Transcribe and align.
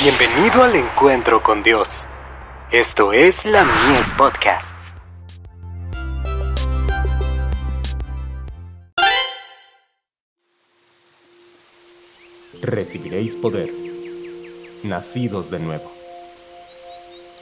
Bienvenido 0.00 0.62
al 0.62 0.76
encuentro 0.76 1.42
con 1.42 1.64
Dios. 1.64 2.06
Esto 2.70 3.12
es 3.12 3.44
la 3.44 3.64
Mies 3.64 4.08
Podcasts. 4.16 4.94
Recibiréis 12.62 13.34
poder, 13.34 13.72
nacidos 14.84 15.50
de 15.50 15.58
nuevo. 15.58 15.90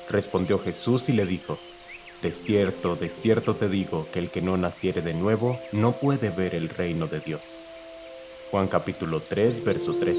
Respondió 0.09 0.59
Jesús 0.59 1.11
y 1.11 1.13
le 1.13 1.27
dijo, 1.27 1.59
De 2.23 2.33
cierto, 2.33 2.97
de 2.97 3.11
cierto 3.11 3.55
te 3.55 3.69
digo 3.69 4.07
que 4.15 4.19
el 4.19 4.31
que 4.31 4.41
no 4.41 4.57
naciere 4.57 5.03
de 5.03 5.13
nuevo 5.13 5.61
no 5.73 5.93
puede 5.93 6.31
ver 6.31 6.55
el 6.55 6.71
reino 6.71 7.07
de 7.07 7.21
Dios. 7.21 7.65
Juan 8.51 8.67
capítulo 8.67 9.21
3, 9.21 9.63
verso 9.63 9.97
3. 10.01 10.19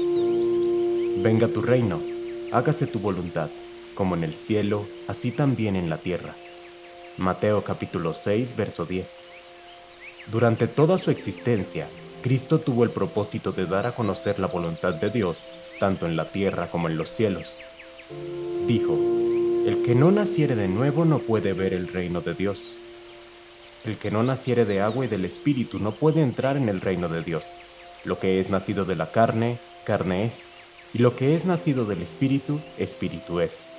Venga 1.20 1.48
tu 1.48 1.62
reino 1.62 2.17
hágase 2.50 2.86
tu 2.86 2.98
voluntad, 2.98 3.50
como 3.94 4.14
en 4.14 4.24
el 4.24 4.34
cielo, 4.34 4.88
así 5.06 5.32
también 5.32 5.76
en 5.76 5.90
la 5.90 5.98
tierra. 5.98 6.36
Mateo 7.16 7.62
capítulo 7.64 8.14
6, 8.14 8.56
verso 8.56 8.86
10. 8.86 9.28
Durante 10.30 10.66
toda 10.66 10.98
su 10.98 11.10
existencia, 11.10 11.90
Cristo 12.22 12.60
tuvo 12.60 12.84
el 12.84 12.90
propósito 12.90 13.52
de 13.52 13.66
dar 13.66 13.86
a 13.86 13.94
conocer 13.94 14.38
la 14.38 14.46
voluntad 14.46 14.94
de 14.94 15.10
Dios, 15.10 15.52
tanto 15.78 16.06
en 16.06 16.16
la 16.16 16.30
tierra 16.30 16.70
como 16.70 16.88
en 16.88 16.96
los 16.96 17.10
cielos. 17.10 17.62
Dijo, 18.66 18.94
el 19.66 19.82
que 19.82 19.94
no 19.94 20.10
naciere 20.10 20.54
de 20.54 20.68
nuevo 20.68 21.04
no 21.04 21.18
puede 21.20 21.52
ver 21.52 21.74
el 21.74 21.88
reino 21.88 22.20
de 22.22 22.34
Dios. 22.34 22.80
El 23.84 23.98
que 23.98 24.10
no 24.10 24.22
naciere 24.22 24.64
de 24.64 24.80
agua 24.80 25.04
y 25.04 25.08
del 25.08 25.24
Espíritu 25.24 25.78
no 25.78 25.96
puede 25.96 26.22
entrar 26.22 26.56
en 26.56 26.68
el 26.68 26.80
reino 26.80 27.08
de 27.08 27.22
Dios. 27.22 27.62
Lo 28.04 28.18
que 28.18 28.40
es 28.40 28.50
nacido 28.50 28.84
de 28.84 28.96
la 28.96 29.10
carne, 29.10 29.60
carne 29.84 30.24
es 30.24 30.54
y 30.98 31.00
lo 31.00 31.14
que 31.14 31.36
es 31.36 31.44
nacido 31.44 31.84
del 31.84 32.02
Espíritu, 32.02 32.60
Espíritu 32.76 33.38
es. 33.38 33.70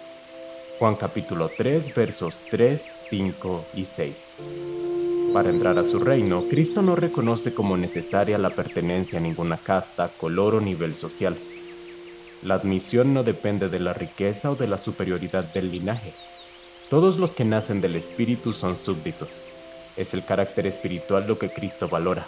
Juan 0.80 0.96
capítulo 0.96 1.50
3 1.50 1.94
versos 1.94 2.48
3, 2.50 2.82
5 3.10 3.66
y 3.74 3.84
6. 3.84 4.40
Para 5.34 5.50
entrar 5.50 5.78
a 5.78 5.84
su 5.84 6.00
reino, 6.00 6.48
Cristo 6.50 6.82
no 6.82 6.96
reconoce 6.96 7.54
como 7.54 7.76
necesaria 7.76 8.38
la 8.38 8.56
pertenencia 8.56 9.20
a 9.20 9.22
ninguna 9.22 9.58
casta, 9.58 10.08
color 10.14 10.56
o 10.56 10.62
nivel 10.62 10.96
social. 10.96 11.36
La 12.42 12.54
admisión 12.54 13.14
no 13.14 13.24
depende 13.24 13.68
de 13.68 13.82
la 13.82 13.92
riqueza 13.92 14.52
o 14.52 14.56
de 14.56 14.70
la 14.70 14.78
superioridad 14.78 15.44
del 15.44 15.72
linaje. 15.72 16.14
Todos 16.90 17.20
los 17.20 17.36
que 17.36 17.44
nacen 17.44 17.82
del 17.82 17.98
Espíritu 17.98 18.54
son 18.54 18.78
súbditos. 18.78 19.52
Es 19.98 20.14
el 20.14 20.24
carácter 20.24 20.68
espiritual 20.68 21.28
lo 21.28 21.38
que 21.38 21.50
Cristo 21.50 21.90
valora. 21.90 22.26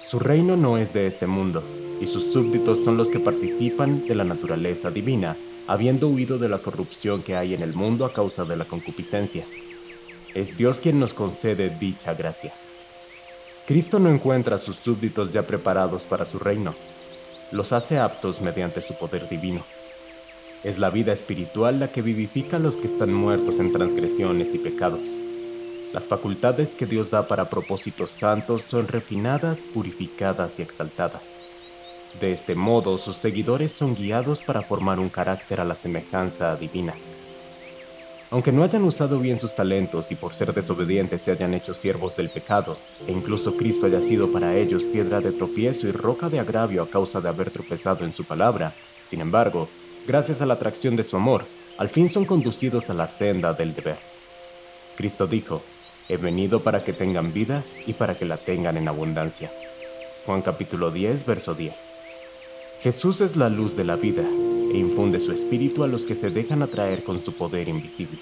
Su 0.00 0.18
reino 0.18 0.56
no 0.56 0.76
es 0.76 0.92
de 0.92 1.06
este 1.06 1.26
mundo, 1.26 1.98
y 2.00 2.06
sus 2.06 2.32
súbditos 2.32 2.84
son 2.84 2.96
los 2.96 3.08
que 3.08 3.18
participan 3.18 4.06
de 4.06 4.14
la 4.14 4.24
naturaleza 4.24 4.90
divina, 4.90 5.38
habiendo 5.66 6.08
huido 6.08 6.38
de 6.38 6.48
la 6.48 6.60
corrupción 6.60 7.22
que 7.22 7.34
hay 7.34 7.54
en 7.54 7.62
el 7.62 7.74
mundo 7.74 8.04
a 8.04 8.12
causa 8.12 8.44
de 8.44 8.56
la 8.56 8.66
concupiscencia. 8.66 9.48
Es 10.34 10.56
Dios 10.56 10.80
quien 10.80 11.00
nos 11.00 11.14
concede 11.14 11.70
dicha 11.70 12.14
gracia. 12.14 12.54
Cristo 13.66 13.98
no 13.98 14.10
encuentra 14.10 14.56
a 14.56 14.58
sus 14.58 14.76
súbditos 14.76 15.32
ya 15.32 15.46
preparados 15.46 16.04
para 16.04 16.26
su 16.26 16.38
reino, 16.38 16.76
los 17.50 17.72
hace 17.72 17.98
aptos 17.98 18.40
mediante 18.42 18.80
su 18.82 18.98
poder 18.98 19.28
divino. 19.28 19.66
Es 20.62 20.78
la 20.78 20.90
vida 20.90 21.12
espiritual 21.12 21.80
la 21.80 21.90
que 21.90 22.02
vivifica 22.02 22.58
a 22.58 22.60
los 22.60 22.76
que 22.76 22.86
están 22.86 23.14
muertos 23.14 23.60
en 23.60 23.72
transgresiones 23.72 24.54
y 24.54 24.58
pecados. 24.58 25.24
Las 25.96 26.08
facultades 26.08 26.74
que 26.74 26.84
Dios 26.84 27.10
da 27.10 27.26
para 27.26 27.48
propósitos 27.48 28.10
santos 28.10 28.60
son 28.60 28.86
refinadas, 28.86 29.64
purificadas 29.72 30.58
y 30.58 30.62
exaltadas. 30.62 31.42
De 32.20 32.32
este 32.32 32.54
modo, 32.54 32.98
sus 32.98 33.16
seguidores 33.16 33.72
son 33.72 33.94
guiados 33.94 34.42
para 34.42 34.62
formar 34.62 34.98
un 34.98 35.08
carácter 35.08 35.58
a 35.58 35.64
la 35.64 35.74
semejanza 35.74 36.54
divina. 36.56 36.92
Aunque 38.30 38.52
no 38.52 38.62
hayan 38.62 38.84
usado 38.84 39.18
bien 39.20 39.38
sus 39.38 39.54
talentos 39.54 40.12
y 40.12 40.16
por 40.16 40.34
ser 40.34 40.52
desobedientes 40.52 41.22
se 41.22 41.30
hayan 41.30 41.54
hecho 41.54 41.72
siervos 41.72 42.14
del 42.14 42.28
pecado, 42.28 42.76
e 43.06 43.12
incluso 43.12 43.56
Cristo 43.56 43.86
haya 43.86 44.02
sido 44.02 44.30
para 44.30 44.54
ellos 44.54 44.84
piedra 44.84 45.22
de 45.22 45.32
tropiezo 45.32 45.88
y 45.88 45.92
roca 45.92 46.28
de 46.28 46.40
agravio 46.40 46.82
a 46.82 46.90
causa 46.90 47.22
de 47.22 47.30
haber 47.30 47.50
tropezado 47.50 48.04
en 48.04 48.12
su 48.12 48.24
palabra, 48.26 48.74
sin 49.02 49.22
embargo, 49.22 49.66
gracias 50.06 50.42
a 50.42 50.46
la 50.46 50.52
atracción 50.52 50.94
de 50.94 51.04
su 51.04 51.16
amor, 51.16 51.46
al 51.78 51.88
fin 51.88 52.10
son 52.10 52.26
conducidos 52.26 52.90
a 52.90 52.92
la 52.92 53.08
senda 53.08 53.54
del 53.54 53.74
deber. 53.74 53.96
Cristo 54.98 55.26
dijo, 55.26 55.62
He 56.08 56.16
venido 56.16 56.62
para 56.62 56.84
que 56.84 56.92
tengan 56.92 57.32
vida 57.32 57.64
y 57.84 57.94
para 57.94 58.16
que 58.16 58.24
la 58.24 58.36
tengan 58.36 58.76
en 58.76 58.86
abundancia. 58.86 59.52
Juan 60.24 60.40
capítulo 60.40 60.92
10, 60.92 61.26
verso 61.26 61.54
10. 61.54 61.94
Jesús 62.80 63.20
es 63.20 63.36
la 63.36 63.48
luz 63.48 63.76
de 63.76 63.82
la 63.82 63.96
vida 63.96 64.22
e 64.22 64.78
infunde 64.78 65.18
su 65.18 65.32
espíritu 65.32 65.82
a 65.82 65.88
los 65.88 66.04
que 66.04 66.14
se 66.14 66.30
dejan 66.30 66.62
atraer 66.62 67.02
con 67.02 67.20
su 67.20 67.36
poder 67.36 67.68
invisible. 67.68 68.20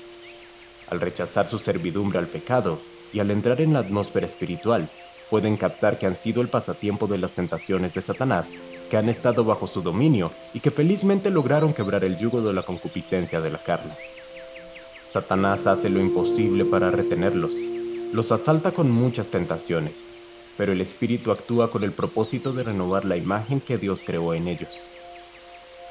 Al 0.89 0.99
rechazar 0.99 1.47
su 1.47 1.59
servidumbre 1.59 2.19
al 2.19 2.29
pecado 2.29 2.81
y 3.13 3.21
al 3.21 3.31
entrar 3.31 3.61
en 3.61 3.75
la 3.75 3.81
atmósfera 3.81 4.27
espiritual, 4.27 4.89
pueden 5.29 5.59
captar 5.59 5.99
que 5.99 6.07
han 6.07 6.17
sido 6.17 6.41
el 6.41 6.49
pasatiempo 6.49 7.07
de 7.07 7.19
las 7.19 7.35
tentaciones 7.35 7.93
de 7.93 8.01
Satanás, 8.01 8.51
que 8.89 8.97
han 8.97 9.11
estado 9.11 9.45
bajo 9.45 9.67
su 9.67 9.83
dominio 9.83 10.31
y 10.55 10.61
que 10.61 10.71
felizmente 10.71 11.29
lograron 11.29 11.75
quebrar 11.75 12.03
el 12.05 12.17
yugo 12.17 12.41
de 12.41 12.55
la 12.55 12.63
concupiscencia 12.63 13.43
de 13.43 13.51
la 13.51 13.63
carne. 13.63 13.93
Satanás 15.05 15.67
hace 15.67 15.91
lo 15.91 16.01
imposible 16.01 16.65
para 16.65 16.91
retenerlos, 16.91 17.55
los 18.13 18.33
asalta 18.33 18.73
con 18.73 18.91
muchas 18.91 19.31
tentaciones, 19.31 20.11
pero 20.57 20.73
el 20.73 20.81
Espíritu 20.81 21.31
actúa 21.31 21.71
con 21.71 21.85
el 21.85 21.93
propósito 21.93 22.55
de 22.55 22.65
renovar 22.65 23.05
la 23.05 23.19
imagen 23.19 23.61
que 23.61 23.77
Dios 23.77 24.03
creó 24.03 24.33
en 24.33 24.49
ellos. 24.49 24.91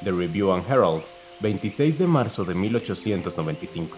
The 0.04 0.12
Review 0.12 0.52
and 0.52 0.68
Herald, 0.68 1.04
26 1.42 2.00
de 2.00 2.08
marzo 2.08 2.44
de 2.44 2.56
1895. 2.56 3.98